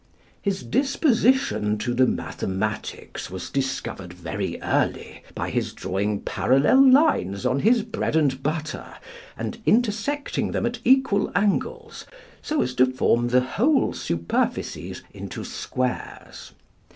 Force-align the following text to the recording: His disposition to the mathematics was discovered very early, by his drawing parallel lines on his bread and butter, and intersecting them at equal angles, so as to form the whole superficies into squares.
His 0.41 0.63
disposition 0.63 1.77
to 1.77 1.93
the 1.93 2.07
mathematics 2.07 3.29
was 3.29 3.51
discovered 3.51 4.11
very 4.13 4.59
early, 4.63 5.21
by 5.35 5.51
his 5.51 5.73
drawing 5.73 6.21
parallel 6.21 6.89
lines 6.89 7.45
on 7.45 7.59
his 7.59 7.83
bread 7.83 8.15
and 8.15 8.41
butter, 8.41 8.95
and 9.37 9.59
intersecting 9.67 10.53
them 10.53 10.65
at 10.65 10.79
equal 10.83 11.31
angles, 11.35 12.07
so 12.41 12.63
as 12.63 12.73
to 12.77 12.87
form 12.87 13.27
the 13.27 13.41
whole 13.41 13.93
superficies 13.93 15.03
into 15.13 15.43
squares. 15.43 16.53